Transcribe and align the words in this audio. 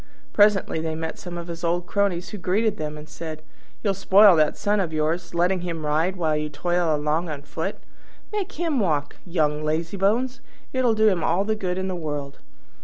Presently 0.33 0.79
they 0.79 0.95
met 0.95 1.19
some 1.19 1.37
of 1.37 1.45
his 1.45 1.63
old 1.63 1.85
cronies, 1.85 2.29
who 2.29 2.39
greeted 2.39 2.77
them 2.77 2.97
and 2.97 3.07
said, 3.07 3.43
"You'll 3.83 3.93
spoil 3.93 4.35
that 4.37 4.57
Son 4.57 4.79
of 4.79 4.91
yours, 4.91 5.35
letting 5.35 5.61
him 5.61 5.85
ride 5.85 6.15
while 6.15 6.35
you 6.35 6.49
toil 6.49 6.95
along 6.95 7.29
on 7.29 7.43
foot! 7.43 7.77
Make 8.31 8.53
him 8.53 8.79
walk, 8.79 9.17
young 9.27 9.63
lazybones! 9.63 10.41
It'll 10.73 10.95
do 10.95 11.07
him 11.07 11.23
all 11.23 11.43
the 11.45 11.53
good 11.55 11.77
in 11.77 11.87
the 11.87 11.95
world." 11.95 12.39